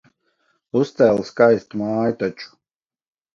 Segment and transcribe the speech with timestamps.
[0.79, 2.49] Uzcēla skaistu māju taču.